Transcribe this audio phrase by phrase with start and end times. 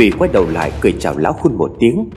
[0.00, 2.10] Thủy quay đầu lại cười chào lão khun một tiếng.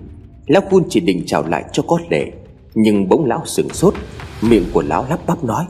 [0.47, 2.31] Lão khun chỉ định chào lại cho có lệ,
[2.75, 3.93] Nhưng bỗng lão sửng sốt,
[4.41, 5.65] Miệng của lão lắp bắp nói,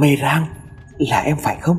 [0.00, 0.44] Mê rang,
[0.98, 1.76] là em phải không?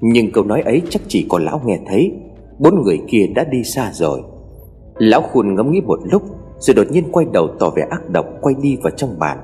[0.00, 2.12] Nhưng câu nói ấy chắc chỉ có lão nghe thấy,
[2.58, 4.22] Bốn người kia đã đi xa rồi.
[4.98, 6.22] Lão khun ngẫm nghĩ một lúc,
[6.58, 9.38] Rồi đột nhiên quay đầu tỏ vẻ ác độc, Quay đi vào trong bàn.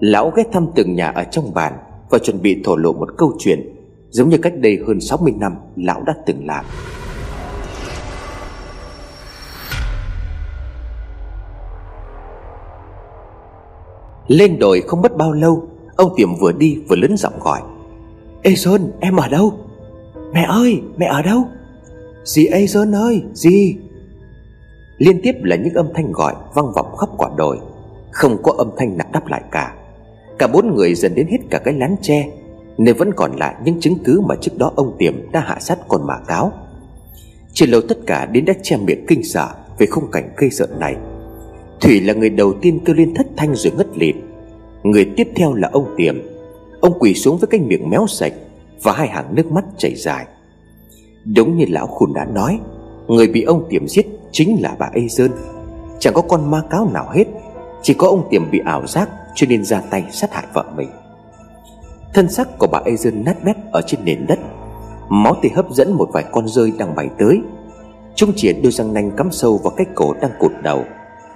[0.00, 1.72] Lão ghé thăm từng nhà ở trong bàn
[2.10, 3.74] Và chuẩn bị thổ lộ một câu chuyện,
[4.10, 6.64] Giống như cách đây hơn 60 năm Lão đã từng làm.
[14.30, 17.60] Lên đồi không mất bao lâu, Ông Tiệm vừa đi vừa lớn giọng gọi.
[18.42, 19.52] Ê Sơn, em ở đâu?
[20.32, 21.44] Mẹ ơi, mẹ ở đâu?
[22.24, 23.76] Dì Ê Sơn ơi, dì.
[24.98, 27.58] Liên tiếp là những âm thanh gọi vang vọng khắp quả đồi.
[28.10, 29.74] Không có âm thanh nào đáp lại cả.
[30.38, 32.26] Cả bốn người dần đến hết cả cái lán tre
[32.78, 35.78] Nên vẫn còn lại những chứng cứ mà trước đó ông Tiệm đã hạ sát
[35.88, 36.52] con mã cáo
[37.52, 40.66] Chỉ lâu tất cả đến đã che miệng kinh sợ Về khung cảnh gây sợ
[40.78, 40.96] này.
[41.80, 44.16] Thủy là người đầu tiên kêu lên thất thanh rồi ngất lịm.
[44.82, 46.14] Người tiếp theo là ông Tiệm
[46.80, 48.32] Ông quỳ xuống với cái miệng méo sạch
[48.82, 50.26] Và hai hàng nước mắt chảy dài.
[51.24, 52.58] Đúng như lão khùn đã nói,
[53.06, 55.30] Người bị ông Tiệm giết chính là bà Ê Sơn.
[55.98, 57.24] Chẳng có con ma cáo nào hết,
[57.82, 60.88] Chỉ có ông Tiệm bị ảo giác Cho nên ra tay sát hại vợ mình.
[62.14, 64.38] Thân xác của bà Ê Sơn nát bét ở trên nền đất,
[65.08, 67.40] Máu thì hấp dẫn một vài con rơi đang bay tới.
[68.14, 70.84] Trung triển đôi răng nanh cắm sâu vào cái cổ đang cụt đầu.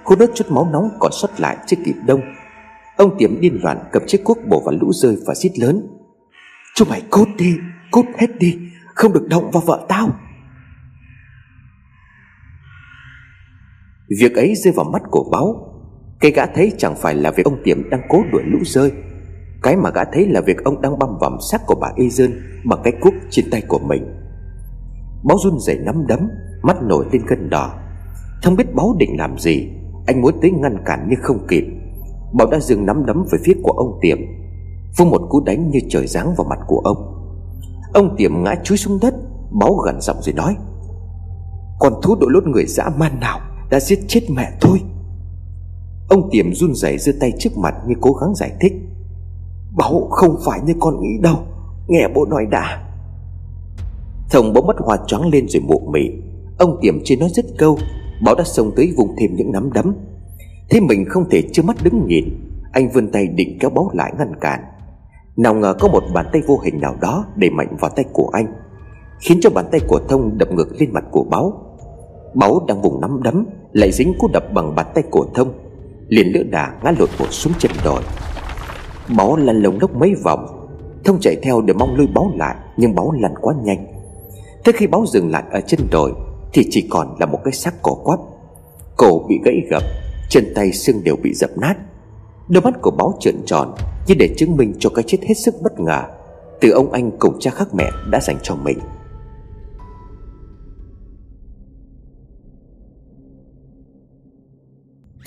[0.05, 2.21] Cô đốt chút máu nóng còn sót lại chưa kịp đông.
[2.97, 5.87] Ông Tiệm điên loạn cầm chiếc cuốc bổ vào lũ rơi và xít lớn.
[6.75, 7.55] Chúng mày cút đi,
[7.91, 8.57] Cút hết đi,
[8.95, 10.09] Không được động vào vợ tao.
[14.19, 15.71] Việc ấy rơi vào mắt của báo.
[16.19, 18.91] Cái gã thấy chẳng phải là việc ông Tiệm đang cố đuổi lũ rơi.
[19.63, 22.31] Cái mà gã thấy là việc ông đang băm vằm xác của bà Y Dơn
[22.65, 24.03] Bằng cái cuốc trên tay của mình.
[25.23, 26.29] Báo run rẩy nắm đấm,
[26.63, 27.79] Mắt nổi lên cân đỏ.
[28.43, 29.69] Không biết báo định làm gì.
[30.05, 31.63] Anh muốn tới ngăn cản nhưng không kịp.
[32.33, 34.17] Bảo đã dừng nắm đấm về phía của ông Tiệm.
[34.97, 36.97] Vung một cú đánh như trời giáng vào mặt của ông.
[37.93, 39.15] Ông Tiệm ngã chúi xuống đất,
[39.51, 40.55] Báo gần giọng rồi nói,
[41.79, 43.39] Con thú đội lốt người dã man nào
[43.69, 44.81] Đã giết chết mẹ thôi
[46.09, 48.73] Ông Tiệm run rẩy giơ tay trước mặt Như cố gắng giải thích
[49.77, 51.37] Báo không phải như con nghĩ đâu,
[51.87, 52.81] Nghe bố nói đã.
[54.31, 56.09] Thông bỗng mất hoa choáng lên rồi mụ mị.
[56.57, 57.77] Ông Tiệm chưa nói dứt câu
[58.21, 59.95] Báo đã xông tới vùng thêm những nắm đấm.
[60.69, 62.25] Thế mình không thể chưa mắt đứng nhìn.
[62.71, 64.59] Anh vươn tay định kéo báo lại ngăn cản.
[65.37, 68.29] Nào ngờ có một bàn tay vô hình nào đó Đẩy mạnh vào tay của
[68.33, 68.53] anh,
[69.19, 71.53] Khiến cho bàn tay của Thông đập ngược lên mặt của báo.
[72.33, 75.53] Báo đang vùng nắm đấm, Lại dính cú đập bằng bàn tay của Thông,
[76.07, 78.01] liền lỡ đà ngã lột một xuống chân đồi.
[79.17, 80.69] Báo lăn lồng lốc mấy vòng.
[81.03, 83.87] Thông chạy theo để mong lôi báo lại, Nhưng báo lăn quá nhanh.
[84.65, 86.11] Thế khi báo dừng lại ở chân đồi
[86.55, 88.19] thì chỉ còn là một cái xác cổ quắp.
[88.97, 89.83] Cổ bị gãy gập,
[90.29, 91.75] Chân tay xương đều bị dập nát.
[92.47, 93.75] Đôi mắt của báo trợn tròn
[94.07, 96.03] Như để chứng minh cho cái chết hết sức bất ngờ
[96.61, 98.79] Từ ông anh cùng cha khác mẹ đã dành cho mình.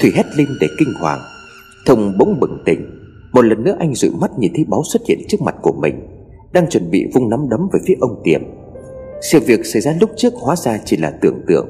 [0.00, 1.20] Thủy hét lên để kinh hoàng,
[1.86, 2.90] Thông bỗng bừng tỉnh.
[3.32, 6.08] Một lần nữa anh dụi mắt nhìn thấy báo xuất hiện trước mặt của mình,
[6.52, 8.40] Đang chuẩn bị vung nắm đấm về phía ông Tiệm
[9.20, 11.68] sự việc xảy ra lúc trước hóa ra chỉ là tưởng tượng.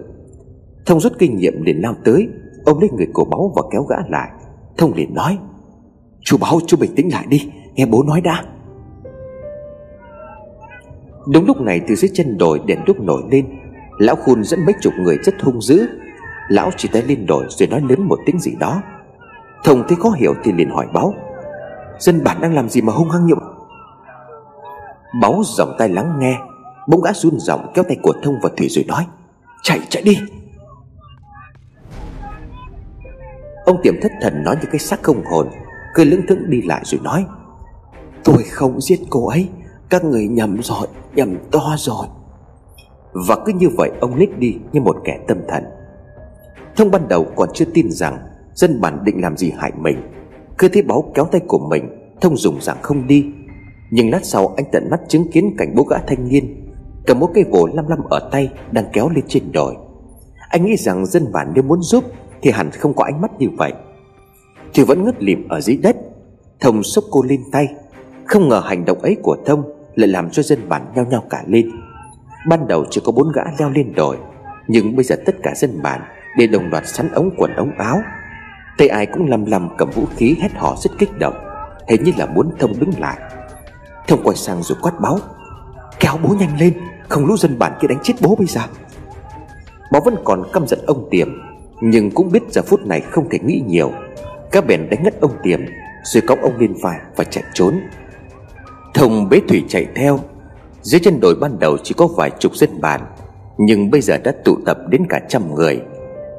[0.86, 2.28] Thông rút kinh nghiệm liền lao tới,
[2.64, 4.30] Ôm lấy người cổ báu và kéo gã lại.
[4.76, 5.38] Thông liền nói,
[6.20, 8.44] Chú báu chú bình tĩnh lại đi, Nghe bố nói đã.
[11.32, 13.46] Đúng lúc này, từ dưới chân đồi đèn đúc nổi lên.
[13.98, 15.86] Lão khôn dẫn mấy chục người rất hung dữ.
[16.48, 18.82] Lão chỉ tay lên đồi rồi nói lớn một tiếng gì đó.
[19.64, 21.14] Thông thấy khó hiểu thì liền hỏi báo,
[21.98, 23.34] Dân bản đang làm gì mà hung hăng như
[25.20, 26.38] Báo giọng tay lắng nghe
[26.88, 29.06] Bỗng gã run giọng kéo tay của Thông và Thủy rồi nói,
[29.62, 30.18] Chạy chạy đi.
[33.64, 35.48] Ông tiệm thất thần nói như cái xác không hồn,
[35.94, 37.24] Cười lững thững đi lại rồi nói,
[38.24, 39.48] Tôi không giết cô ấy,
[39.88, 42.06] Các người nhầm rồi, Nhầm to rồi.
[43.12, 45.64] Và cứ như vậy ông lít đi như một kẻ tâm thần.
[46.76, 48.18] Thông ban đầu còn chưa tin rằng
[48.54, 50.02] Dân bản định làm gì hại mình.
[50.58, 53.26] Cứ thấy báo kéo tay của mình, Thông dùng rằng không đi.
[53.90, 56.67] Nhưng lát sau anh tận mắt chứng kiến cảnh bố gã thanh niên
[57.08, 59.76] Cầm một cây vồ lăm lăm ở tay Đang kéo lên trên đồi.
[60.48, 62.04] Anh nghĩ rằng dân bản nếu muốn giúp
[62.42, 63.72] thì hẳn không có ánh mắt như vậy.
[64.74, 65.96] Thì vẫn ngất lịm ở dưới đất.
[66.60, 67.68] Thông xốc cô lên tay.
[68.24, 69.62] Không ngờ hành động ấy của Thông
[69.94, 71.70] Lại làm cho dân bản nhao nhao cả lên.
[72.48, 74.16] Ban đầu chỉ có bốn gã leo lên đồi,
[74.68, 76.00] Nhưng bây giờ tất cả dân bản
[76.38, 78.00] đều đồng loạt sắn ống quần ống áo.
[78.78, 81.34] Tay ai cũng lầm lầm cầm vũ khí hét hò rất kích động,
[81.88, 83.18] Hình như là muốn Thông đứng lại.
[84.06, 85.18] Thông quay sang rồi quát báo,
[86.00, 86.72] Kéo bố nhanh lên!
[87.08, 88.60] Không lũ dân bản kia đánh chết bố bây giờ.
[89.92, 91.28] Báo vẫn còn căm giận ông Tiềm,
[91.80, 93.92] Nhưng cũng biết giờ phút này không thể nghĩ nhiều.
[94.52, 95.60] Các bèn đánh ngất ông Tiềm,
[96.04, 97.80] Rồi cõng ông lên vai và chạy trốn.
[98.94, 100.20] Thông bế thủy chạy theo.
[100.82, 103.00] Dưới chân đồi ban đầu chỉ có vài chục dân bản,
[103.58, 105.80] Nhưng bây giờ đã tụ tập đến cả trăm người.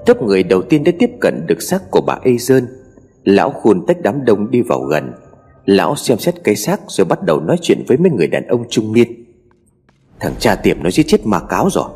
[0.05, 2.67] Tấp người đầu tiên đã tiếp cận được xác của bà Ê Dơn
[3.23, 5.13] Lão khuôn tách đám đông đi vào gần.
[5.65, 8.65] Lão xem xét cái xác rồi bắt đầu nói chuyện với mấy người đàn ông
[8.69, 9.28] trung niên.
[10.19, 11.89] Thằng cha tiệm nó giết chết ma cáo rồi.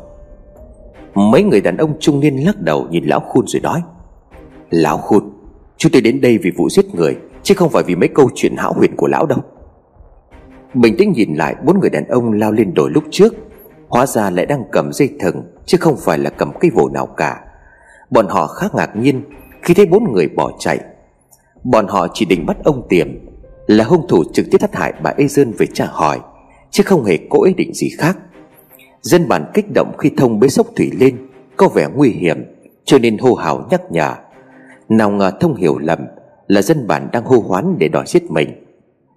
[1.14, 3.82] Mấy người đàn ông trung niên lắc đầu nhìn lão khôn rồi nói,
[4.70, 5.30] Lão khôn,
[5.76, 8.56] Chúng tôi đến đây vì vụ giết người, Chứ không phải vì mấy câu chuyện
[8.56, 9.38] hão huyền của lão đâu.
[10.74, 13.34] Bình tĩnh nhìn lại, Bốn người đàn ông lao lên đồi lúc trước.
[13.88, 17.06] Hóa ra lại đang cầm dây thừng, Chứ không phải là cầm cây vồ nào
[17.06, 17.40] cả.
[18.10, 19.22] Bọn họ khá ngạc nhiên
[19.62, 20.80] Khi thấy bốn người bỏ chạy.
[21.64, 23.08] Bọn họ chỉ định bắt ông Tiềm
[23.66, 26.20] Là hung thủ trực tiếp sát hại bà Ê Dơn về trả hỏi.
[26.74, 28.18] Chứ không hề có ý định gì khác.
[29.02, 32.44] Dân bản kích động khi thông bế sốc thủy lên, Có vẻ nguy hiểm,
[32.84, 34.14] Cho nên hô hào nhắc nhở.
[34.88, 35.98] Nào ngờ thông hiểu lầm,
[36.46, 38.64] Là dân bản đang hô hoán để đòi giết mình.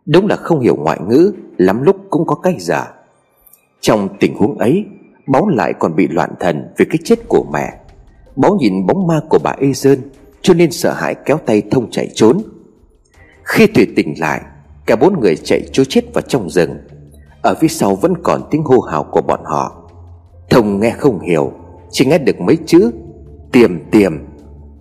[0.05, 2.93] Đúng là không hiểu ngoại ngữ, Lắm lúc cũng có cái giả.
[3.81, 4.85] Trong tình huống ấy,
[5.27, 7.73] Báu lại còn bị loạn thần Vì cái chết của mẹ.
[8.35, 9.99] Báu nhìn bóng ma của bà Ê Dơn
[10.41, 12.37] Cho nên sợ hãi kéo tay thông chạy trốn.
[13.43, 14.41] Khi Thủy tỉnh lại,
[14.85, 16.77] Cả bốn người chạy trốn chết vào trong rừng.
[17.47, 19.75] Ở phía sau vẫn còn tiếng hô hào của bọn họ.
[20.49, 21.51] Thông nghe không hiểu,
[21.91, 22.91] Chỉ nghe được mấy chữ,
[23.51, 24.11] Tiềm tiềm.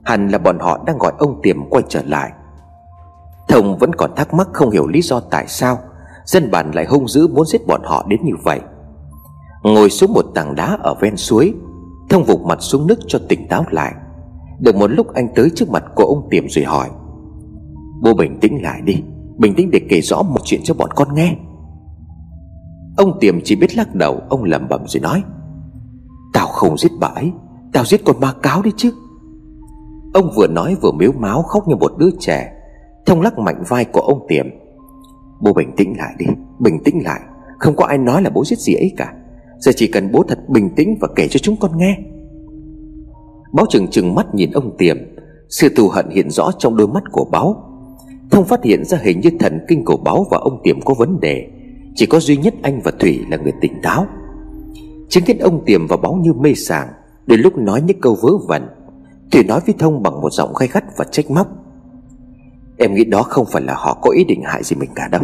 [0.04, 2.32] Hẳn là bọn họ đang gọi ông Tiềm quay trở lại.
[3.48, 5.78] Thông vẫn còn thắc mắc không hiểu lý do tại sao
[6.24, 8.60] Dân bản lại hung dữ muốn giết bọn họ đến như vậy.
[9.62, 11.54] Ngồi xuống một tảng đá ở ven suối,
[12.10, 13.92] Thông vụt mặt xuống nước cho tỉnh táo lại.
[14.58, 16.88] Được một lúc anh tới trước mặt của ông Tiềm rồi hỏi,
[18.02, 19.02] Bố bình tĩnh lại đi,
[19.38, 21.36] Bình tĩnh để kể rõ một chuyện cho bọn con nghe.
[22.96, 25.22] Ông Tiềm chỉ biết lắc đầu, Ông lẩm bẩm rồi nói,
[26.32, 27.32] Tao không giết bà ấy,
[27.72, 28.92] Tao giết con ma cáo đi chứ.
[30.14, 32.52] Ông vừa nói vừa miếu máu khóc như một đứa trẻ,
[33.06, 34.46] Thông lắc mạnh vai của ông Tiềm.
[35.40, 36.26] Bố bình tĩnh lại đi,
[36.58, 37.20] Bình tĩnh lại,
[37.58, 39.12] Không có ai nói là bố giết gì ấy cả,
[39.58, 41.98] Giờ chỉ cần bố thật bình tĩnh và kể cho chúng con nghe.
[43.52, 44.96] Báo chừng chừng mắt nhìn ông Tiềm,
[45.48, 47.62] Sự thù hận hiện rõ trong đôi mắt của báo.
[48.30, 51.20] Thông phát hiện ra hình như thần kinh của báo và ông Tiềm có vấn
[51.20, 51.50] đề.
[51.96, 54.06] Chỉ có duy nhất anh và Thủy là người tỉnh táo.
[55.08, 56.88] Chứng kiến ông Tiềm và báo như mê sảng
[57.26, 58.68] Đến lúc nói những câu vớ vẩn,
[59.30, 61.48] Thủy nói với Thông bằng một giọng gay gắt và trách móc.
[62.78, 65.22] Em nghĩ đó không phải là họ có ý định hại gì mình cả đâu.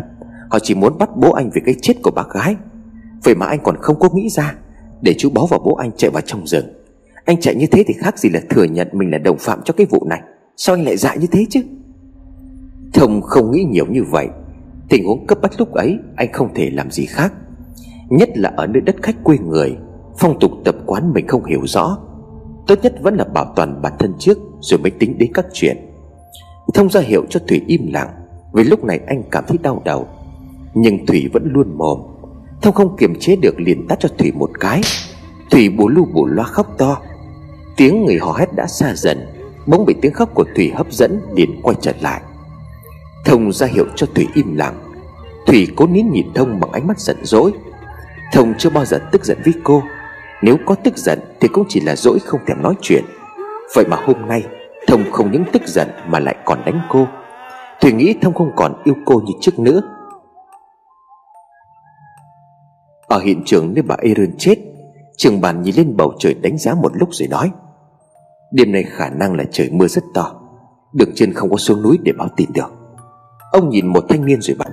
[0.50, 2.56] Họ chỉ muốn bắt bố anh vì cái chết của bà gái.
[3.24, 4.54] Vậy mà anh còn không có nghĩ ra,
[5.02, 6.66] Để chú báo và bố anh chạy vào trong rừng.
[7.24, 9.74] Anh chạy như thế thì khác gì là thừa nhận mình là đồng phạm cho
[9.76, 10.20] cái vụ này.
[10.56, 11.60] Sao anh lại dại như thế chứ?
[12.92, 14.28] Thông không nghĩ nhiều như vậy.
[14.92, 17.32] Tình huống cấp bách lúc ấy, Anh không thể làm gì khác.
[18.08, 19.76] Nhất là ở nơi đất khách quê người,
[20.18, 21.98] Phong tục tập quán mình không hiểu rõ.
[22.66, 25.76] Tốt nhất vẫn là bảo toàn bản thân trước, Rồi mới tính đến các chuyện.
[26.74, 28.08] Thông ra hiệu cho Thủy im lặng,
[28.52, 30.06] Vì lúc này anh cảm thấy đau đầu.
[30.74, 31.98] Nhưng Thủy vẫn luôn mồm.
[32.62, 34.80] Thông không kiềm chế được liền tát cho Thủy một cái.
[35.50, 36.98] Thủy bù lu bù loa khóc to.
[37.76, 39.18] Tiếng người hò hét đã xa dần,
[39.66, 42.20] Bỗng bị tiếng khóc của Thủy hấp dẫn liền quay trở lại.
[43.24, 44.74] Thông ra hiệu cho Thủy im lặng.
[45.46, 47.52] Thủy cố nín nhìn Thông bằng ánh mắt giận dỗi.
[48.32, 49.82] Thông chưa bao giờ tức giận với cô.
[50.42, 53.04] Nếu có tức giận thì cũng chỉ là dỗi không thèm nói chuyện.
[53.74, 54.42] Vậy mà hôm nay,
[54.86, 57.06] Thông không những tức giận mà lại còn đánh cô.
[57.80, 59.80] Thủy nghĩ Thông không còn yêu cô như trước nữa.
[63.06, 64.56] Ở hiện trường nơi bà Aaron chết,
[65.16, 67.50] Trường bàn nhìn lên bầu trời đánh giá một lúc rồi nói,
[68.52, 70.40] Đêm nay khả năng là trời mưa rất to.
[70.92, 72.81] Đường chân không có xuống núi để báo tin được.
[73.52, 74.68] Ông nhìn một thanh niên rồi bảo,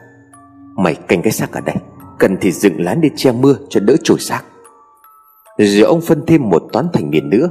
[0.75, 1.75] Mày canh cái xác ở đây,
[2.19, 4.41] Cần thì dựng lán để che mưa cho đỡ trồi xác.
[5.57, 7.49] Rồi ông phân thêm một toán thành niên nữa,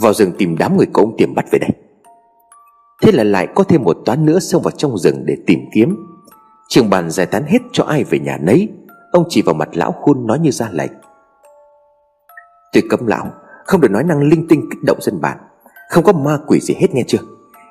[0.00, 1.70] Vào rừng tìm đám người của ông tiềm bắt về đây.
[3.02, 5.96] Thế là lại có thêm một toán nữa xông vào trong rừng để tìm kiếm.
[6.68, 8.68] Trường bàn giải tán hết cho ai về nhà nấy,
[9.12, 10.92] Ông chỉ vào mặt lão khôn nói như ra lệnh.
[12.72, 13.30] Tôi cấm lão,
[13.64, 15.38] Không được nói năng linh tinh kích động dân bản,
[15.90, 17.18] Không có ma quỷ gì hết nghe chưa?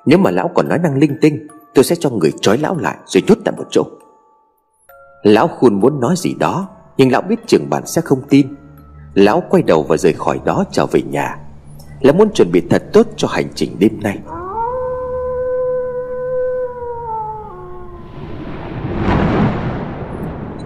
[0.06, 2.98] Nếu mà lão còn nói năng linh tinh Tôi sẽ cho người trói lão lại
[3.06, 3.84] rồi nhốt tại một chỗ.
[5.24, 8.48] Lão khôn muốn nói gì đó, Nhưng lão biết trưởng bản sẽ không tin.
[9.14, 11.38] Lão quay đầu và rời khỏi đó trở về nhà.
[12.02, 14.20] Là muốn chuẩn bị thật tốt cho hành trình đêm nay.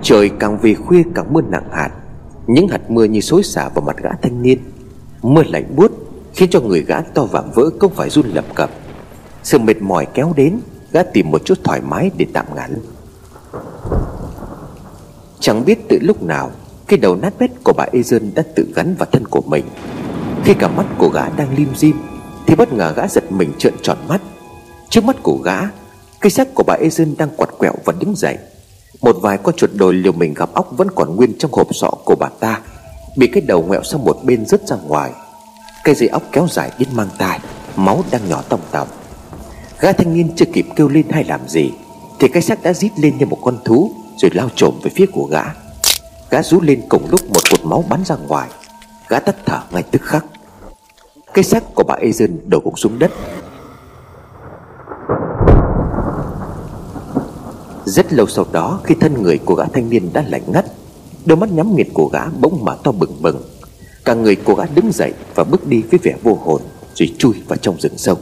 [0.02, 1.90] Trời càng về khuya càng mưa nặng hạt.
[2.48, 4.60] Những hạt mưa như xối xả vào mặt gã thanh niên.
[5.22, 5.92] Mưa lạnh buốt
[6.38, 8.70] Khiến cho người gã to vạm vỡ không phải run lập cập.
[9.44, 10.60] Sự mệt mỏi kéo đến.
[10.92, 12.76] Gã tìm một chút thoải mái để tạm ngắn.
[15.40, 16.52] Chẳng biết từ lúc nào,
[16.88, 19.66] Cái đầu nát bét của bà Ezen đã tự gắn vào thân của mình.
[20.44, 22.02] Khi cả mắt của gã đang lim dim,
[22.48, 24.22] Thì bất ngờ gã giật mình trợn tròn mắt.
[24.90, 25.60] Trước mắt của gã,
[26.22, 28.38] cái xác của bà Ezen đang quặt quẹo và đứng dậy.
[29.02, 31.92] Một vài con chuột đồi liều mình gặp óc Vẫn còn nguyên trong hộp sọ
[32.06, 32.62] của bà ta,
[33.18, 35.12] Bị cái đầu ngẹo sang một bên rớt ra ngoài.
[35.84, 37.40] Cây dây óc kéo dài đến mang tai,
[37.76, 38.88] Máu đang nhỏ tòng tòng.
[39.80, 41.72] Gã thanh niên chưa kịp kêu lên hay làm gì,
[42.20, 45.06] Thì cái xác đã rít lên như một con thú, Rồi lao trộm về phía
[45.06, 45.44] của gã.
[46.30, 48.50] Gã rú lên cùng lúc một cột máu bắn ra ngoài.
[49.10, 50.26] Gã tắt thở ngay tức khắc.
[51.34, 53.12] Cái xác của bà Ezen đổ gục xuống đất.
[57.86, 60.66] Rất lâu sau đó, khi thân người của gã thanh niên đã lạnh ngắt,
[61.26, 63.42] Đôi mắt nhắm nghiệt của gã bỗng mở to bừng bừng.
[64.06, 66.62] Cả người của gã đứng dậy và bước đi với vẻ vô hồn,
[66.96, 68.18] Rồi chui vào trong rừng sâu.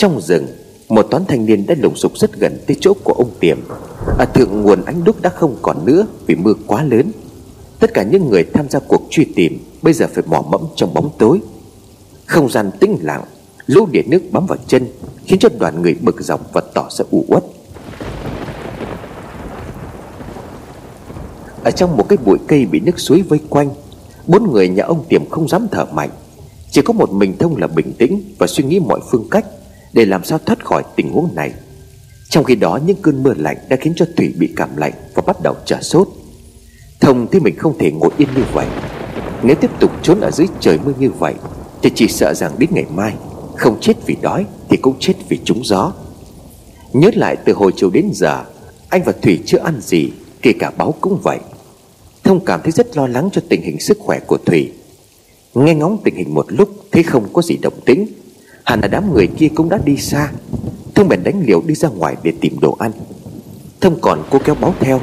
[0.00, 0.46] Trong rừng,
[0.88, 3.58] Một toán thanh niên đã lùng sục rất gần tới chỗ của ông Tiềm.
[4.18, 7.12] Ở thượng nguồn ánh đúc đã không còn nữa Vì mưa quá lớn.
[7.78, 10.94] Tất cả những người tham gia cuộc truy tìm Bây giờ phải mò mẫm trong
[10.94, 11.40] bóng tối.
[12.26, 13.24] Không gian tĩnh lặng,
[13.66, 14.86] Lũ địa nước bám vào chân,
[15.24, 17.44] Khiến cho đoàn người bực dọc và tỏ ra u uất.
[21.64, 23.70] Ở trong một cái bụi cây bị nước suối vây quanh,
[24.26, 26.10] Bốn người nhà ông Tiềm không dám thở mạnh.
[26.70, 29.44] Chỉ có một mình Thông là bình tĩnh Và suy nghĩ mọi phương cách.
[29.92, 31.52] Để làm sao thoát khỏi tình huống này.
[32.28, 35.22] Trong khi đó, những cơn mưa lạnh Đã khiến cho Thủy bị cảm lạnh Và
[35.26, 36.08] bắt đầu trở sốt.
[37.00, 38.66] Thông thấy mình không thể ngồi yên như vậy.
[39.42, 41.34] Nếu tiếp tục trốn ở dưới trời mưa như vậy,
[41.82, 43.14] Thì chỉ sợ rằng đến ngày mai,
[43.56, 45.92] Không chết vì đói Thì cũng chết vì trúng gió.
[46.92, 48.44] Nhớ lại từ hồi chiều đến giờ,
[48.88, 51.38] Anh và Thủy chưa ăn gì, Kể cả báo cũng vậy.
[52.24, 54.72] Thông cảm thấy rất lo lắng cho tình hình sức khỏe của Thủy.
[55.54, 58.06] Nghe ngóng tình hình một lúc, Thấy không có gì động tĩnh.
[58.70, 60.30] Hẳn là đám người kia cũng đã đi xa.
[60.94, 62.92] Thông bèn đánh liều đi ra ngoài để tìm đồ ăn.
[63.80, 65.00] Thông còn cô kéo báo theo.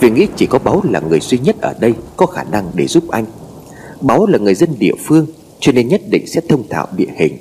[0.00, 2.86] Vì nghĩ chỉ có báo là người duy nhất ở đây Có khả năng để
[2.86, 3.24] giúp anh.
[4.00, 5.26] Báo là người dân địa phương,
[5.60, 7.36] Cho nên nhất định sẽ thông thạo địa hình.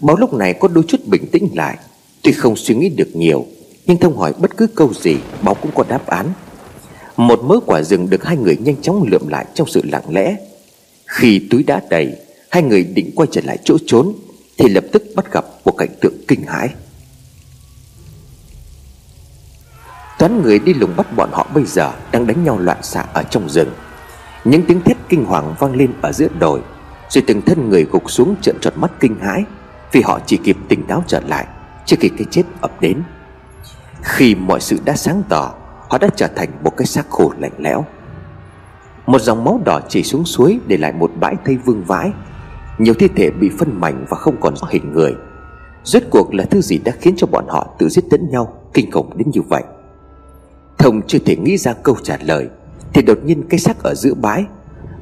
[0.00, 1.78] Báo lúc này có đôi chút bình tĩnh lại,
[2.22, 3.46] Tuy không suy nghĩ được nhiều,
[3.86, 6.26] Nhưng thông hỏi bất cứ câu gì Báo cũng có đáp án.
[7.16, 10.36] Một mớ quả rừng được hai người nhanh chóng lượm lại Trong sự lặng lẽ.
[11.06, 12.12] Khi túi đã đầy,
[12.48, 14.12] Hai người định quay trở lại chỗ trốn
[14.62, 16.74] thì lập tức bắt gặp một cảnh tượng kinh hãi.
[20.18, 23.22] Toán người đi lùng bắt bọn họ bây giờ Đang đánh nhau loạn xạ ở
[23.22, 23.70] trong rừng.
[24.44, 26.60] Những tiếng thét kinh hoàng vang lên ở giữa đồi,
[27.08, 29.44] Rồi từng thân người gục xuống trợn tròn mắt kinh hãi,
[29.92, 31.46] Vì họ chỉ kịp tỉnh táo trở lại
[31.86, 33.02] Trước khi cái chết ập đến.
[34.02, 35.54] Khi mọi sự đã sáng tỏ,
[35.88, 37.84] Họ đã trở thành một cái xác khô lạnh lẽo.
[39.06, 42.12] Một dòng máu đỏ chảy xuống suối Để lại một bãi thây vương vãi
[42.78, 45.14] nhiều thi thể bị phân mảnh và không còn rõ hình người.
[45.84, 48.90] Rốt cuộc là thứ gì đã khiến cho bọn họ tự giết lẫn nhau Kinh
[48.90, 49.62] khủng đến như vậy?
[50.78, 52.48] Thông chưa thể nghĩ ra câu trả lời
[52.92, 54.44] Thì đột nhiên cái xác ở giữa bãi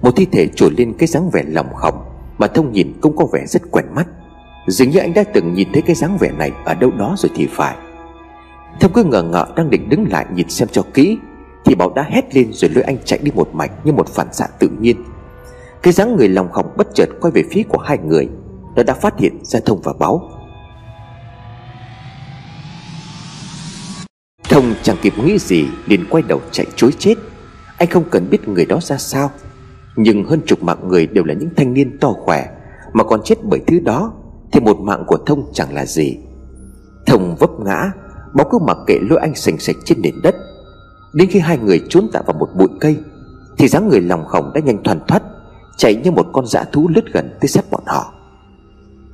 [0.02, 1.94] Một thi thể trồi lên cái dáng vẻ lòng khổng
[2.38, 4.06] Mà Thông nhìn cũng có vẻ rất quen mắt.
[4.66, 7.30] Dường như anh đã từng nhìn thấy cái dáng vẻ này Ở đâu đó rồi
[7.34, 7.76] thì phải.
[8.80, 11.18] Thông cứ ngờ ngợ đang định đứng lại nhìn xem cho kỹ
[11.64, 14.32] Thì Bảo đã hét lên rồi lôi anh chạy đi một mạch Như một phản
[14.32, 14.96] xạ tự nhiên
[15.82, 18.28] cái dáng người lòng khổng bất chợt quay về phía của hai người
[18.76, 20.22] Nó đã phát hiện ra Thông và Báo.
[24.48, 27.14] Thông chẳng kịp nghĩ gì, liền quay đầu chạy chối chết.
[27.78, 29.30] Anh không cần biết người đó ra sao,
[29.96, 32.46] Nhưng hơn chục mạng người đều là những thanh niên to khỏe,
[32.92, 34.12] Mà còn chết bởi thứ đó,
[34.52, 36.16] Thì một mạng của Thông chẳng là gì.
[37.06, 37.92] Thông vấp ngã
[38.34, 40.34] Báo cứ mặc kệ lôi anh sành sạch trên nền đất.
[41.14, 42.96] Đến khi hai người trốn tạm vào một bụi cây,
[43.58, 45.22] Thì dáng người lòng khổng đã nhanh thoàn thoát.
[45.80, 48.12] Chạy như một con dã thú lướt gần tới sát bọn họ.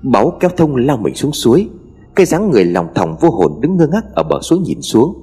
[0.02, 1.68] Báu kéo thông lao mình xuống suối,
[2.14, 5.14] Cái dáng người lòng thòng vô hồn đứng ngơ ngác ở bờ suối nhìn xuống.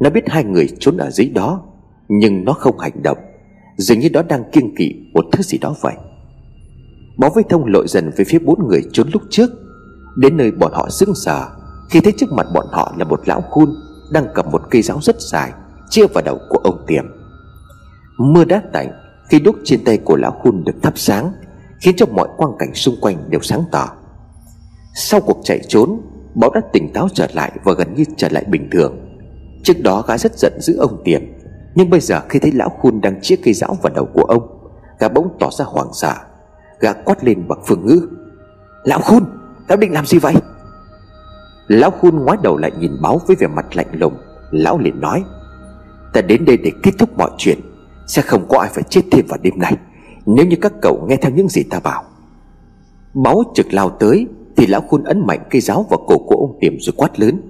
[0.00, 1.62] Nó biết hai người trốn ở dưới đó,
[2.08, 3.18] Nhưng nó không hành động,
[3.76, 5.94] Dường như đó đang kiêng kỵ một thứ gì đó vậy.
[7.18, 9.50] Báu với thông lội dần về phía bốn người trốn lúc trước,
[10.16, 11.48] Đến nơi bọn họ sững sờ,
[11.90, 13.74] Khi thấy trước mặt bọn họ là một lão khun
[14.12, 15.52] Đang cầm một cây giáo rất dài,
[15.90, 17.04] Chia vào đầu của ông tiềm.
[18.18, 19.01] Mưa đã tạnh
[19.32, 21.32] khi đúc trên tay của lão khun được thắp sáng,
[21.80, 23.88] Khiến cho mọi quang cảnh xung quanh đều sáng tỏ.
[24.94, 26.00] Sau cuộc chạy trốn
[26.34, 29.18] Báo đã tỉnh táo trở lại và gần như trở lại bình thường.
[29.64, 31.20] Trước đó gã rất giận giữ ông tiềm,
[31.74, 34.70] Nhưng bây giờ khi thấy lão khun đang chĩa cây giáo vào đầu của ông,
[34.98, 36.14] Gã bỗng tỏ ra hoảng sợ.
[36.80, 38.08] Gã quát lên bằng phương ngữ,
[38.84, 39.24] Lão khun
[39.68, 40.34] Lão định làm gì vậy?
[41.68, 44.14] Lão khun ngoái đầu lại nhìn báo với vẻ mặt lạnh lùng.
[44.50, 45.24] Lão liền nói,
[46.12, 47.58] Ta đến đây để kết thúc mọi chuyện.
[48.06, 49.76] Sẽ không có ai phải chết thêm vào đêm nay,
[50.26, 52.04] Nếu như các cậu nghe theo những gì ta bảo.
[53.14, 56.58] Báo trực lao tới Thì lão khun ấn mạnh cây giáo vào cổ của ông
[56.60, 57.40] Điểm rồi quát lớn.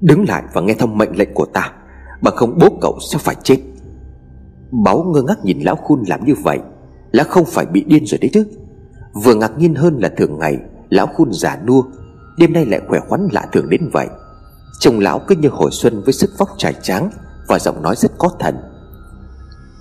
[0.00, 1.72] Đứng lại và nghe theo mệnh lệnh của ta
[2.22, 3.56] Bằng không bố cậu sẽ phải chết.
[4.84, 6.58] Báo ngơ ngác nhìn lão khun làm như vậy
[7.12, 8.46] Là không phải bị điên rồi đấy chứ.
[9.12, 10.58] Vừa ngạc nhiên hơn là thường ngày,
[10.88, 11.82] Lão khun già nua,
[12.38, 14.08] Đêm nay lại khỏe khoắn lạ thường đến vậy.
[14.80, 17.10] Trông lão cứ như hồi xuân với sức vóc trải tráng
[17.48, 18.56] Và giọng nói rất có thần.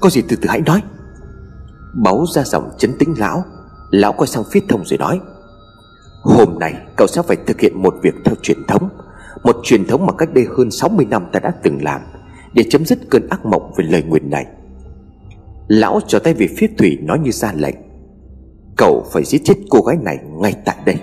[0.03, 0.81] Có gì từ từ hãy nói.
[1.93, 3.43] Báu ra giọng chấn tĩnh lão.
[3.91, 5.19] Lão quay sang phía thông rồi nói.
[6.24, 8.89] Hôm nay, cậu sẽ phải thực hiện một việc theo truyền thống.
[9.43, 12.01] Một truyền thống mà cách đây hơn 60 năm ta đã từng làm,
[12.53, 14.45] Để chấm dứt cơn ác mộng về lời nguyền này.
[15.67, 17.75] Lão cho tay về phía Thủy nói như ra lệnh.
[18.77, 20.95] Cậu phải giết chết cô gái này ngay tại đây.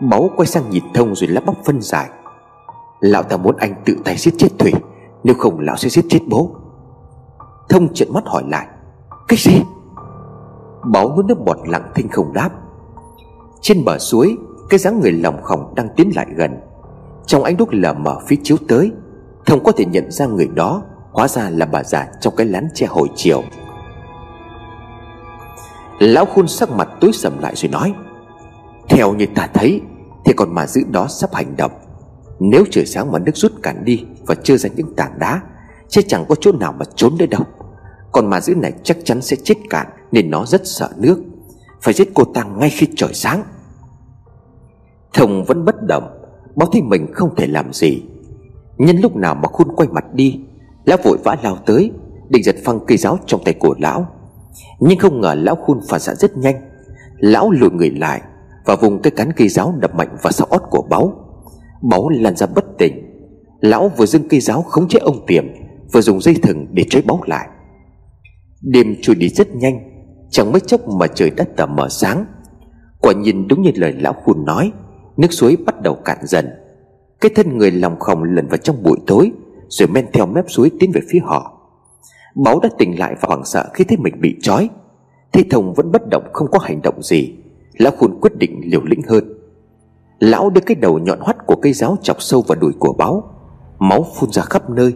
[0.00, 2.10] Máu quay sang nhìn thông rồi lắp bắp phân giải.
[3.00, 4.72] Lão ta muốn anh tự tay giết chết Thủy.
[5.26, 6.50] Nếu không, lão sẽ giết chết bố.
[7.68, 8.66] Thông trợn mắt hỏi lại,
[9.28, 9.62] Cái gì?
[10.84, 12.50] Báo nuốt nước bọt lặng thinh không đáp.
[13.60, 14.36] Trên bờ suối,
[14.68, 16.60] Cái dáng người lòng khòng đang tiến lại gần.
[17.26, 18.92] Trong ánh đúc lờ mờ phía chiếu tới,
[19.46, 22.68] Thông có thể nhận ra người đó, Hóa ra là bà già trong cái lán
[22.74, 23.42] che hồi chiều.
[25.98, 27.94] Lão khôn sắc mặt tối sầm lại rồi nói,
[28.88, 29.80] Theo như ta thấy,
[30.24, 31.72] Thì còn mà giữ đó sắp hành động.
[32.38, 35.40] Nếu trời sáng mà nước rút cạn đi và chưa ra những tảng đá,
[35.88, 37.42] Chứ chẳng có chỗ nào mà trốn được đâu.
[38.12, 41.22] Còn mà dữ này chắc chắn sẽ chết cạn Nên nó rất sợ nước.
[41.82, 43.42] Phải giết cô ta ngay khi trời sáng.
[45.14, 46.16] Thông vẫn bất động
[46.56, 48.02] Báo thấy mình không thể làm gì.
[48.78, 50.40] Nhân lúc nào mà khun quay mặt đi,
[50.84, 51.90] Lão vội vã lao tới,
[52.28, 54.06] Định giật phăng cây giáo trong tay của lão.
[54.80, 56.70] Nhưng không ngờ lão khun phản xạ rất nhanh.
[57.16, 58.22] Lão lùi người lại
[58.64, 61.14] Và vùng cái cán cây giáo đập mạnh vào sau ót của báu.
[61.82, 63.05] Báu lăn ra bất tỉnh.
[63.60, 65.44] Lão vừa dưng cây giáo khống chế ông tiềm,
[65.92, 67.48] Vừa dùng dây thừng để trói báu lại.
[68.62, 69.78] Đêm trôi đi rất nhanh,
[70.30, 72.26] Chẳng mấy chốc mà trời đất tờ mở sáng.
[73.00, 74.72] Quả nhìn đúng như lời lão khôn nói,
[75.16, 76.46] Nước suối bắt đầu cạn dần.
[77.20, 79.32] Cái thân người lòng khổng lần vào trong bụi tối,
[79.68, 81.52] Rồi men theo mép suối tiến về phía họ.
[82.34, 84.68] Báu đã tỉnh lại và hoảng sợ khi thấy mình bị trói.
[85.32, 87.34] Thế Thông vẫn bất động, không có hành động gì.
[87.78, 89.24] Lão khôn quyết định liều lĩnh hơn.
[90.18, 93.35] Lão đưa cái đầu nhọn hoắt của cây giáo chọc sâu vào đùi của báo
[93.78, 94.94] Máu phun ra khắp nơi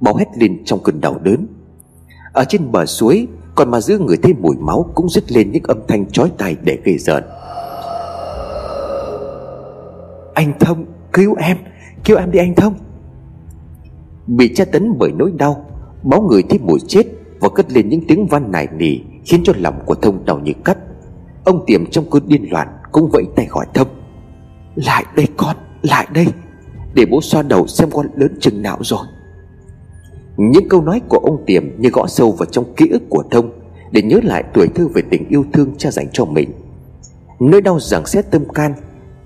[0.00, 1.46] Báo hét lên trong cơn đau đớn.
[2.32, 5.62] Ở trên bờ suối Còn mà giữa người thấy mùi máu Cũng dứt lên những
[5.62, 7.24] âm thanh chói tai để gây rợn
[10.34, 11.56] Anh Thông cứu em
[12.04, 12.74] Cứu em đi anh Thông.
[14.26, 15.66] Bị tra tấn bởi nỗi đau
[16.02, 17.06] Báo người thấy mùi chết
[17.40, 20.52] Và cất lên những tiếng van nài nỉ Khiến cho lòng của Thông đau như
[20.64, 20.78] cắt.
[21.44, 23.88] Ông tiềm trong cơn điên loạn Cũng vẫy tay gọi Thông
[24.74, 26.26] Lại đây con, lại đây.
[26.94, 29.06] Để bố xoa đầu xem con lớn chừng nào rồi.
[30.36, 33.50] Những câu nói của ông tiềm Như gõ sâu vào trong ký ức của Thông
[33.90, 36.52] Để nhớ lại tuổi thơ về tình yêu thương cha dành cho mình.
[37.40, 38.74] Nỗi đau rằng xét tâm can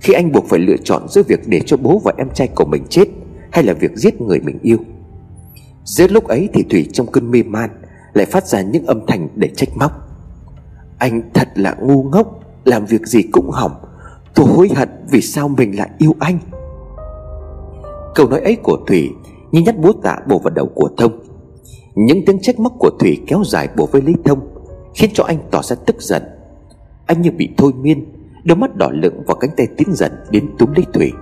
[0.00, 2.64] Khi anh buộc phải lựa chọn giữa việc để cho bố và em trai của
[2.64, 3.08] mình chết
[3.50, 4.78] Hay là việc giết người mình yêu.
[5.84, 7.70] Giữa lúc ấy thì Thủy trong cơn mê man
[8.14, 9.92] Lại phát ra những âm thanh để trách móc.
[10.98, 13.72] Anh thật là ngu ngốc, Làm việc gì cũng hỏng,
[14.34, 16.38] Tôi hối hận vì sao mình lại yêu anh.
[18.14, 19.10] Câu nói ấy của Thủy
[19.52, 21.12] Như nhát búa tạ bổ vào đầu của Thông.
[21.94, 24.40] Những tiếng trách móc của Thủy kéo dài bổ với Lý Thông,
[24.94, 26.22] Khiến cho anh tỏ ra tức giận.
[27.06, 28.04] Anh như bị thôi miên,
[28.44, 31.12] Đôi mắt đỏ lựng và cánh tay tiến dần đến túm lấy Thủy.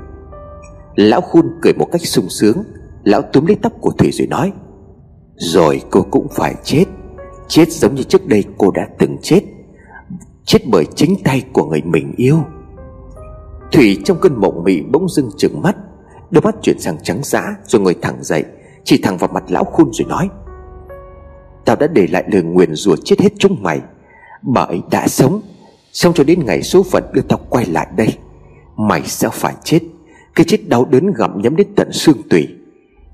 [0.96, 2.56] Lão Khun cười một cách sung sướng,
[3.04, 4.52] Lão túm lấy tóc của Thủy rồi nói,
[5.34, 6.84] Rồi cô cũng phải chết.
[7.48, 9.40] Chết giống như trước đây cô đã từng chết.
[10.44, 12.38] Chết bởi chính tay của người mình yêu.
[13.72, 15.76] Thủy trong cơn mộng mị bỗng dưng trừng mắt
[16.32, 18.44] Đôi mắt chuyển sang trắng giã Rồi ngồi thẳng dậy,
[18.84, 20.28] Chỉ thẳng vào mặt lão khôn rồi nói,
[21.64, 23.80] Tao đã để lại lời nguyền rủa chết hết chúng mày.
[24.42, 25.42] Bà ấy đã sống,
[25.92, 28.18] Xong cho đến ngày số phận đưa tao quay lại đây,
[28.76, 29.78] Mày sẽ phải chết.
[30.34, 32.48] Cái chết đau đớn gặm nhấm đến tận xương tủy.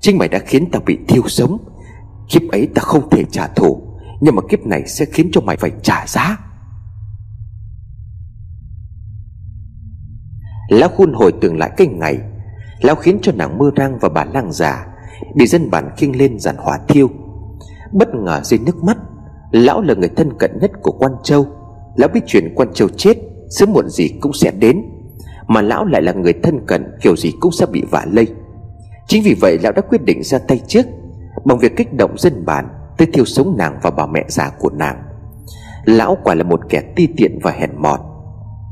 [0.01, 1.57] Chính mày đã khiến tao bị thiêu sống.
[2.29, 3.81] Kiếp ấy ta không thể trả thù,
[4.21, 6.37] Nhưng mà kiếp này sẽ khiến cho mày phải trả giá.
[10.69, 12.19] Lão khôn hồi tưởng lại cái ngày
[12.81, 14.85] Lão khiến cho nàng mưa rang và bà lang già,
[15.35, 17.09] Bị dân bản khinh lên giàn hỏa thiêu.
[17.91, 18.97] Bất ngờ rơi nước mắt,
[19.51, 21.47] Lão là người thân cận nhất của quan châu.
[21.95, 23.17] Lão biết chuyện quan châu chết,
[23.49, 24.81] Sớm muộn gì cũng sẽ đến.
[25.47, 28.27] Mà lão lại là người thân cận, Kiểu gì cũng sẽ bị vạ lây.
[29.07, 30.85] Chính vì vậy lão đã quyết định ra tay trước,
[31.45, 34.69] Bằng việc kích động dân bản Tới thiêu sống nàng và bà mẹ già của
[34.69, 35.03] nàng.
[35.85, 37.99] Lão quả là một kẻ ti tiện và hèn mọt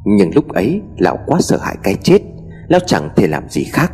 [0.06, 2.22] Nhưng lúc ấy, lão quá sợ hãi cái chết.
[2.68, 3.92] Lão chẳng thể làm gì khác.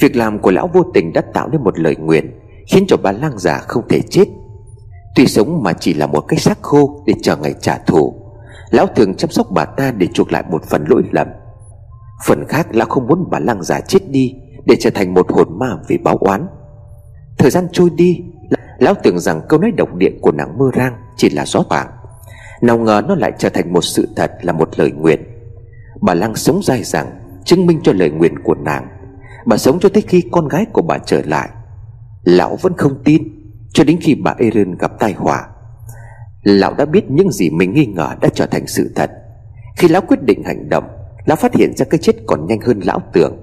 [0.00, 3.12] Việc làm của lão vô tình đã tạo nên một lời nguyện Khiến cho bà
[3.12, 4.24] lang già không thể chết.
[5.14, 8.14] Tuy sống mà chỉ là một cái xác khô Để chờ ngày trả thù,
[8.70, 11.28] Lão thường chăm sóc bà ta để chuộc lại một phần lỗi lầm.
[12.26, 14.34] Phần khác, lão không muốn bà lang già chết đi
[14.64, 16.46] Để trở thành một hồn ma vì báo oán.
[17.38, 18.22] Thời gian trôi đi,
[18.78, 21.88] Lão tưởng rằng câu nói độc điện của nàng mơ rang Chỉ là gió thoảng
[22.60, 25.20] Nào ngờ nó lại trở thành một sự thật là một lời nguyện
[26.00, 27.06] Bà Lăng sống dai dẳng
[27.46, 28.88] Chứng minh cho lời nguyện của nàng.
[29.46, 31.48] Bà sống cho tới khi con gái của bà trở lại.
[32.24, 33.22] Lão vẫn không tin,
[33.72, 35.48] Cho đến khi bà Erin gặp tai họa.
[36.42, 39.10] Lão đã biết những gì mình nghi ngờ đã trở thành sự thật.
[39.76, 40.84] Khi lão quyết định hành động,
[41.26, 43.36] Lão phát hiện ra cái chết còn nhanh hơn lão tưởng.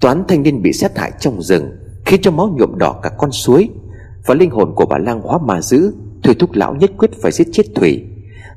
[0.00, 1.70] Toán thanh niên bị sát hại trong rừng,
[2.04, 3.68] Khiến cho máu nhuộm đỏ cả con suối.
[4.26, 7.32] Và linh hồn của bà lang hóa ma dữ, Thôi thúc lão nhất quyết phải
[7.32, 8.04] giết chết Thủy.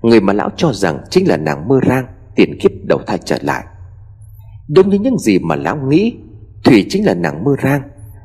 [0.02, 3.38] Người mà lão cho rằng chính là nàng mơ rang, Tiền kiếp đầu thai trở
[3.42, 3.64] lại.
[4.68, 6.18] Đúng như những gì mà lão nghĩ,
[6.64, 7.82] Thủy chính là nàng mơ rang,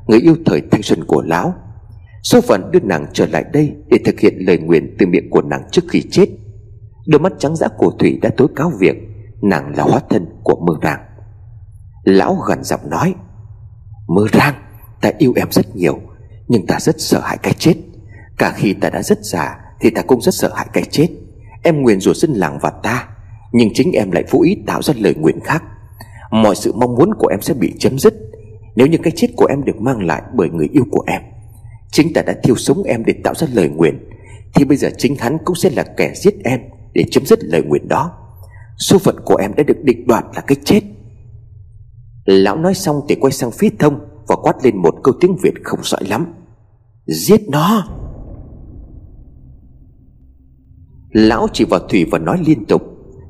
[0.07, 1.53] Người yêu thời thanh xuân của lão.
[2.23, 5.41] Số phận đưa nàng trở lại đây Để thực hiện lời nguyện từ miệng của
[5.41, 6.25] nàng trước khi chết.
[7.07, 8.95] Đôi mắt trắng dã của Thủy đã tối cáo việc,
[9.41, 10.99] Nàng là hóa thân của mơ rang.
[12.03, 13.15] Lão gần giọng nói,
[14.07, 14.55] Mơ rang,
[15.01, 15.99] Ta yêu em rất nhiều,
[16.47, 17.73] Nhưng ta rất sợ hãi cái chết.
[18.37, 21.07] Cả khi ta đã rất già Thì ta cũng rất sợ hãi cái chết.
[21.63, 23.07] Em nguyện rủa dân làng và ta,
[23.51, 25.63] Nhưng chính em lại vô ý tạo ra lời nguyện khác.
[26.31, 28.13] Mọi sự mong muốn của em sẽ bị chấm dứt.
[28.75, 31.21] Nếu như cái chết của em được mang lại bởi người yêu của em,
[31.91, 34.09] Chính ta đã thiêu sống em để tạo ra lời nguyện,
[34.53, 36.61] Thì bây giờ chính hắn cũng sẽ là kẻ giết em
[36.93, 38.11] Để chấm dứt lời nguyện đó.
[38.77, 40.81] Số phận của em đã được định đoạt là cái chết.
[42.25, 45.53] Lão nói xong thì quay sang phía thông Và quát lên một câu tiếng Việt
[45.63, 46.33] không giỏi lắm.
[47.05, 47.87] Giết nó!
[51.11, 52.81] Lão chỉ vào Thủy và nói liên tục.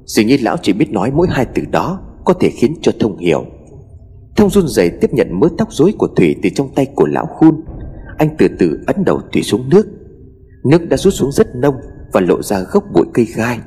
[0.06, 2.11] Dường như lão chỉ biết nói mỗi hai từ đó.
[2.26, 3.46] Có thể khiến cho Thông hiểu.
[4.36, 7.26] Thông run rẩy tiếp nhận mớ tóc rối của Thủy Từ trong tay của lão
[7.26, 7.62] khun.
[8.18, 9.88] Anh từ từ ấn đầu Thủy xuống nước.
[10.64, 11.76] Nước đã rút xuống rất nông
[12.14, 13.60] Và lộ ra gốc bụi cây gai,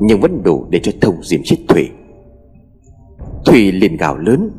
[0.00, 1.90] Nhưng vẫn đủ để cho Thông diễm chết Thủy.
[3.46, 4.50] Thủy liền gào lớn,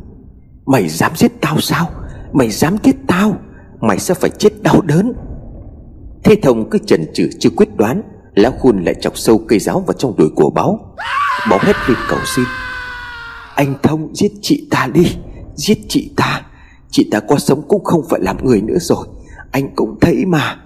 [0.65, 1.89] Mày dám giết tao sao?
[2.33, 3.37] Mày dám giết tao?
[3.81, 5.13] Mày sẽ phải chết đau đớn.
[6.23, 8.01] Thế Thông cứ chần chừ chưa quyết đoán,
[8.35, 10.79] Lão khun lại chọc sâu cây giáo vào trong đùi của báo
[11.49, 12.45] Báo hét lên cầu xin.
[13.55, 15.05] Anh Thông, giết chị ta đi.
[15.55, 16.41] Giết chị ta.
[16.89, 19.07] Chị ta có sống cũng không phải làm người nữa rồi.
[19.51, 20.59] Anh cũng thấy mà.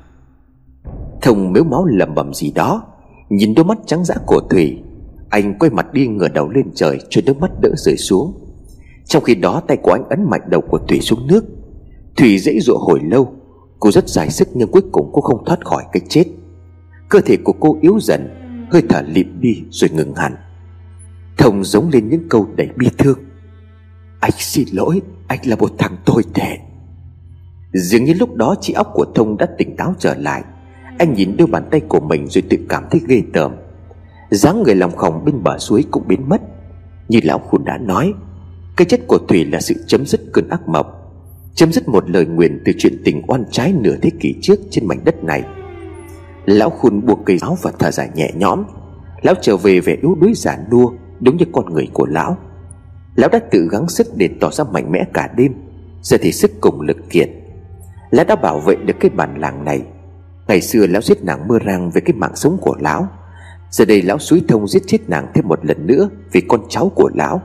[1.22, 2.84] Thông miếu máu lầm bầm gì đó.
[3.30, 4.78] Nhìn đôi mắt trắng dã của Thủy
[5.30, 8.34] Anh quay mặt đi ngửa đầu lên trời Cho nước mắt đỡ rơi xuống.
[9.06, 11.46] Trong khi đó, tay của anh ấn mạnh đầu của Thủy xuống nước.
[12.18, 13.34] Thủy dãy dụa hồi lâu.
[13.80, 16.24] Cô rất dài sức nhưng cuối cùng cô không thoát khỏi cái chết.
[17.10, 18.30] Cơ thể của cô yếu dần,
[18.72, 20.36] Hơi thở lịm đi rồi ngừng hẳn.
[21.38, 23.20] Thông giống lên những câu đầy bi thương.
[24.20, 26.58] Anh xin lỗi, Anh là một thằng tồi tệ.
[27.74, 30.44] Dường như lúc đó trí óc của Thông đã tỉnh táo trở lại.
[31.00, 33.56] Anh nhìn đôi bàn tay của mình rồi tự cảm thấy ghê tởm.
[34.30, 36.42] Dáng người lòng khòng bên bờ suối cũng biến mất.
[37.08, 38.14] Như lão khôn đã nói,
[38.78, 40.86] Cái chết của Thủy là sự chấm dứt cơn ác mộng.
[41.56, 44.88] Chấm dứt một lời nguyện từ chuyện tình oan trái nửa thế kỷ trước trên
[44.88, 45.44] mảnh đất này.
[46.46, 48.64] Lão khôn buộc cây áo và thở dài nhẹ nhõm.
[49.22, 50.92] Lão trở về vẻ yếu đuối giả nua.
[51.20, 52.38] Đúng như con người của lão.
[53.16, 55.54] Lão đã tự gắng sức để tỏ ra mạnh mẽ cả đêm,
[56.02, 57.30] Giờ thì sức cùng lực kiệt.
[58.10, 59.82] Lão đã bảo vệ được cái bản làng này.
[60.48, 63.08] Ngày xưa lão giết nàng mưa rang về cái mạng sống của lão.
[63.70, 66.92] Giờ đây lão suối thông giết chết nàng thêm một lần nữa Vì con cháu
[66.96, 67.42] của lão.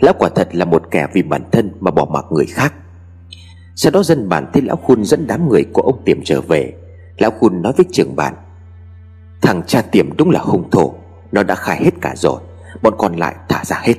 [0.00, 2.74] Lão quả thật là một kẻ vì bản thân mà bỏ mặc người khác.
[3.76, 6.72] Sau đó dân bản thấy lão khun dẫn đám người của ông tiệm trở về.
[7.18, 8.34] Lão khun nói với trưởng bản,
[9.42, 10.94] Thằng cha tiệm đúng là hung thổ,
[11.32, 12.40] Nó đã khai hết cả rồi.
[12.84, 13.94] Bọn còn lại thả ra hết.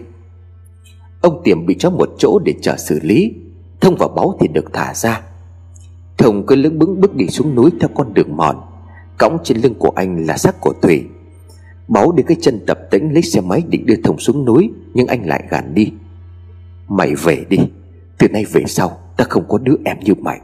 [1.22, 3.34] Ông Tiềm bị cho một chỗ để chờ xử lý.
[3.82, 5.22] Thông và báu thì được thả ra.
[6.18, 8.62] Thông cứ lững bững bước đi xuống núi theo con đường mòn.
[9.18, 11.06] Cõng trên lưng của anh là xác của Thủy.
[11.88, 15.08] Báu đến cái chân tập tĩnh lấy xe máy định đưa Thông xuống núi, Nhưng
[15.08, 15.94] anh lại gạt đi.
[16.88, 17.58] Mày về đi.
[18.18, 20.40] Từ nay về sau, ta không có đứa em như mày.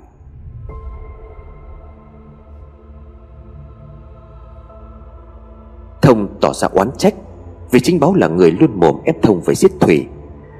[6.02, 7.14] Thông tỏ ra oán trách.
[7.72, 10.08] Vì chính báo là người luôn mồm ép Thông phải giết Thủy.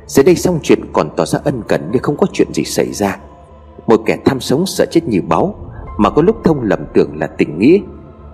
[0.08, 2.94] Giờ đây xong chuyện còn tỏ ra ân cần như không có chuyện gì xảy
[2.94, 3.18] ra.
[3.88, 5.56] Một kẻ tham sống sợ chết như báo
[5.98, 7.78] Mà có lúc Thông lầm tưởng là tình nghĩa,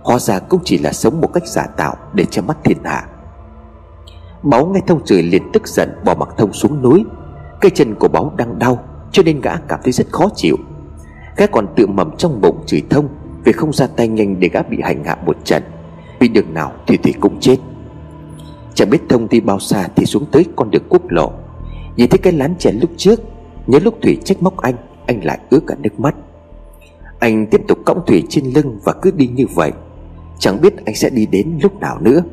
[0.04, 3.08] Hóa ra cũng chỉ là sống một cách giả tạo Để che mắt thiên hạ.
[4.44, 7.06] Báo nghe Thông chửi liền tức giận, Bỏ mặc Thông xuống núi.
[7.62, 8.80] Cây chân của báo đang đau,
[9.12, 10.58] Cho nên gã cảm thấy rất khó chịu.
[11.38, 13.08] Gã còn tự mầm trong bụng chửi Thông,
[13.44, 15.64] Vì không ra tay nhanh để gã bị hành hạ một trận.
[16.20, 17.58] Vì đường nào thì Thủy cũng chết.
[18.78, 21.32] Chẳng biết Thông đi bao xa Thì xuống tới con đường quốc lộ.
[21.96, 23.20] Nhìn thấy cái lán trẻ lúc trước,
[23.68, 26.16] Nhớ lúc Thủy trách móc anh Anh lại ướt cả nước mắt.
[27.20, 29.72] Anh tiếp tục cõng Thủy trên lưng Và cứ đi như vậy.
[30.40, 32.24] Chẳng biết anh sẽ đi đến lúc nào nữa.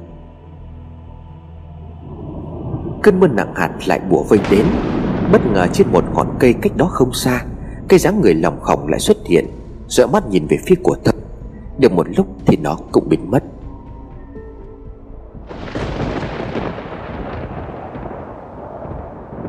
[3.03, 4.67] Cơn mưa nặng hạt lại bùa vây đến.
[5.33, 7.45] Bất ngờ trên một ngọn cây cách đó không xa
[7.89, 9.47] Cây dáng người lòng khổng lại xuất hiện
[9.89, 11.15] Rồi mắt nhìn về phía của thật
[11.79, 13.45] Được một lúc thì nó cũng biến mất.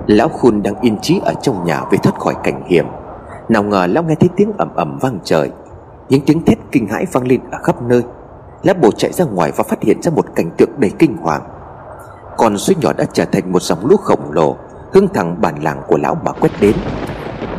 [0.08, 2.86] Lão Khun đang yên trí ở trong nhà Vì thoát khỏi cảnh hiểm.
[3.50, 5.52] Nào ngờ lão nghe thấy tiếng ầm ầm vang trời.
[6.10, 8.02] Những tiếng thét kinh hãi vang lên ở khắp nơi.
[8.64, 11.42] Lão bồ chạy ra ngoài và phát hiện ra một cảnh tượng đầy kinh hoàng.
[12.38, 14.56] Con suối nhỏ đã trở thành một dòng lũ khổng lồ,
[14.94, 16.76] Hướng thẳng bản làng của lão mà quét đến.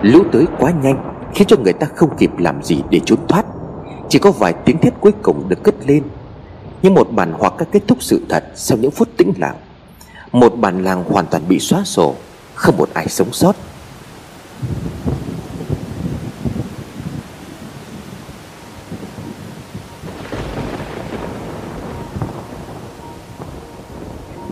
[0.02, 3.46] Lũ tới quá nhanh, Khiến cho người ta không kịp làm gì để trốn thoát.
[4.09, 6.02] Chỉ có vài tiếng thét cuối cùng được cất lên.
[6.82, 9.56] Như một bản hoặc các kết thúc sự thật Sau những phút tĩnh lặng.
[10.32, 12.14] Một bản làng hoàn toàn bị xóa sổ.
[12.56, 13.56] Không một ai sống sót.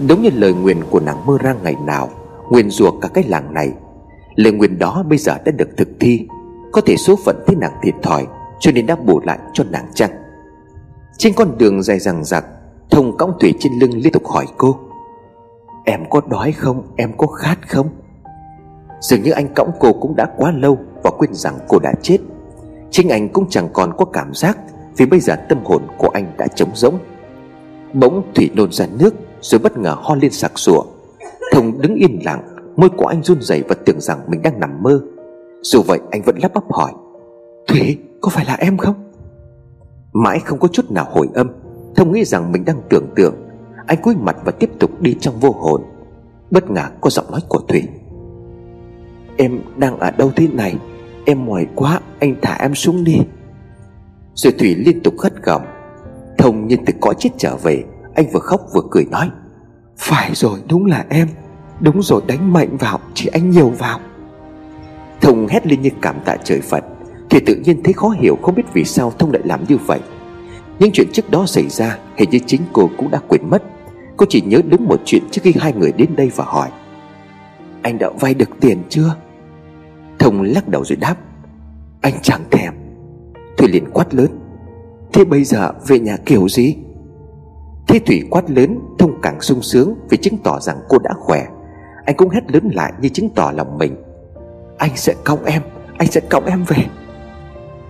[0.09, 2.11] Đúng như lời nguyền của nàng mơ ra ngày nào
[2.51, 3.73] Nguyền rủa cả cái làng này,
[4.35, 6.27] Lời nguyền đó bây giờ đã được thực thi.
[6.73, 8.27] Có thể số phận thấy nàng thiệt thòi,
[8.61, 10.11] Cho nên đã bù lại cho nàng chăng?
[11.19, 12.45] Trên con đường dài rằng rặc
[12.91, 14.79] Thông cõng thủy trên lưng liên tục hỏi cô.
[15.85, 16.83] Em có đói không?
[16.97, 17.89] Em có khát không?
[19.01, 22.19] Dường như anh cõng cô cũng đã quá lâu Và quên rằng cô đã chết.
[22.91, 24.59] Chính anh cũng chẳng còn có cảm giác
[24.97, 26.99] Vì bây giờ tâm hồn của anh đã trống rỗng.
[27.93, 30.83] Bỗng Thủy nôn ra nước Rồi bất ngờ ho lên sặc sủa
[31.53, 32.41] Thông đứng im lặng,
[32.77, 35.01] Môi của anh run rẩy và tưởng rằng mình đang nằm mơ.
[35.63, 36.93] Dù vậy, anh vẫn lắp bắp hỏi,
[37.69, 38.95] Thủy, có phải là em không?
[40.13, 41.49] Mãi không có chút nào hồi âm,
[41.97, 43.35] Thông nghĩ rằng mình đang tưởng tượng
[43.87, 45.83] anh cúi mặt và tiếp tục đi trong vô hồn.
[46.51, 47.83] Bất ngờ có giọng nói của Thủy.
[49.37, 50.79] Em đang ở đâu thế này?
[51.25, 53.19] Em mỏi quá, Anh thả em xuống đi.
[54.35, 55.63] Rồi Thủy liên tục khất gỏng.
[56.39, 57.85] Thông như từ cõi chết trở về.
[58.15, 59.31] Anh vừa khóc vừa cười nói,
[59.99, 61.29] Phải rồi, đúng là em.
[61.81, 64.01] Đúng rồi, đánh mạnh vào, Chỉ anh nhiều vào.
[65.21, 66.85] Thông hét lên như cảm tạ trời Phật.
[67.31, 70.01] Thì tự nhiên thấy khó hiểu, không biết vì sao Thông lại làm như vậy.
[70.79, 73.63] Những chuyện trước đó xảy ra Hình như chính cô cũng đã quên mất.
[74.17, 76.69] Cô chỉ nhớ đúng một chuyện trước khi hai người đến đây và hỏi,
[77.83, 79.17] Anh đã vay được tiền chưa?
[80.19, 81.17] Thông lắc đầu rồi đáp,
[82.01, 82.75] Anh chẳng thèm.
[83.57, 84.29] Thủy liền quát lớn,
[85.13, 86.77] Thế bây giờ về nhà kiểu gì?
[87.89, 91.47] Thế Thủy quát lớn, Thông càng sung sướng Vì chứng tỏ rằng cô đã khỏe.
[92.05, 93.97] Anh cũng hét lớn lại như chứng tỏ lòng mình,
[94.79, 95.63] Anh sẽ cõng em,
[95.99, 96.85] Anh sẽ cõng em về.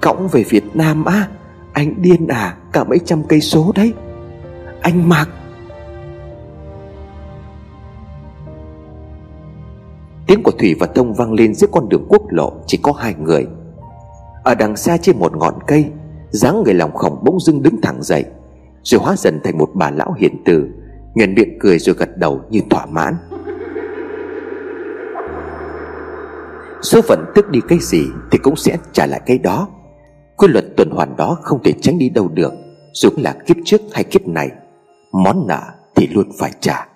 [0.00, 1.28] Cõng về Việt Nam á.
[1.74, 3.92] Anh điên à Cả mấy trăm cây số đấy.
[4.80, 5.28] Anh mặc
[10.26, 13.14] Tiếng của Thủy và Thông vang lên giữa con đường quốc lộ, Chỉ có hai
[13.14, 13.46] người.
[14.44, 15.90] Ở đằng xa trên một ngọn cây,
[16.30, 18.24] dáng người lòng khổng bỗng dưng đứng thẳng dậy,
[18.82, 20.68] Rồi hóa dần thành một bà lão hiền từ
[21.14, 23.14] Nhuận miệng cười rồi gật đầu như thỏa mãn.
[26.82, 29.68] Số phận tức đi cái gì Thì cũng sẽ trả lại cái đó.
[30.36, 32.52] Quy luật tuần hoàn đó không thể tránh đi đâu được,
[32.92, 34.48] Dù là kiếp trước hay kiếp này.
[35.12, 35.62] Món nợ
[35.94, 36.88] thì luôn phải trả.